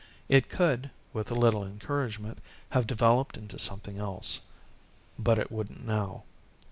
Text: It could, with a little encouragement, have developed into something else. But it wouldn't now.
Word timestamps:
It 0.27 0.49
could, 0.49 0.89
with 1.13 1.29
a 1.29 1.35
little 1.35 1.63
encouragement, 1.63 2.39
have 2.71 2.87
developed 2.87 3.37
into 3.37 3.59
something 3.59 3.99
else. 3.99 4.41
But 5.19 5.37
it 5.37 5.51
wouldn't 5.51 5.85
now. 5.85 6.23